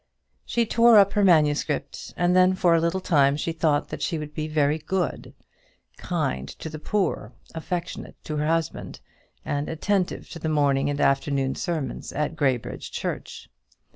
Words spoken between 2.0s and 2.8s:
and then for